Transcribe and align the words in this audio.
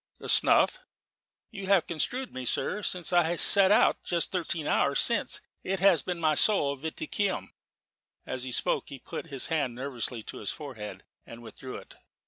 "The 0.19 0.29
snuff?" 0.29 0.79
"You 1.51 1.67
have 1.67 1.85
construed 1.85 2.33
me, 2.33 2.43
sir. 2.43 2.81
Since 2.81 3.13
I 3.13 3.35
set 3.35 3.69
out, 3.71 4.01
just 4.01 4.31
thirteen 4.31 4.65
hours 4.65 4.99
since, 4.99 5.41
it 5.63 5.79
has 5.79 6.01
been 6.01 6.19
my 6.19 6.33
sole 6.33 6.75
viaticum." 6.75 7.51
As 8.25 8.41
he 8.41 8.51
spoke 8.51 8.89
he 8.89 8.97
put 8.97 9.27
his 9.27 9.45
hand 9.53 9.75
nervously 9.75 10.23
to 10.23 10.39
his 10.39 10.49
forehead, 10.49 11.03
and 11.27 11.43
withdrew 11.43 11.75
it. 11.75 11.97